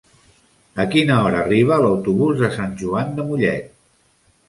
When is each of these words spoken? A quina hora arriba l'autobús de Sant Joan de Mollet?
A 0.83 0.85
quina 0.95 1.17
hora 1.27 1.39
arriba 1.43 1.79
l'autobús 1.85 2.43
de 2.43 2.53
Sant 2.59 2.77
Joan 2.83 3.17
de 3.21 3.31
Mollet? 3.33 3.73